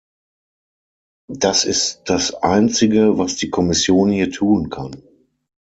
Das 1.29 1.63
ist 1.63 2.01
das 2.09 2.33
Einzige, 2.33 3.19
was 3.19 3.35
die 3.35 3.51
Kommission 3.51 4.09
hier 4.09 4.31
tun 4.31 4.71
kann. 4.71 5.03